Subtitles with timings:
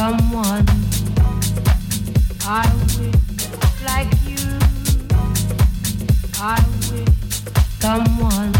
[0.00, 0.64] someone
[2.46, 2.66] I
[2.96, 4.46] wish like you.
[6.40, 6.58] I
[6.90, 7.08] wish
[7.80, 8.54] someone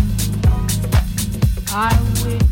[1.72, 2.49] I wish.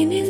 [0.00, 0.29] in his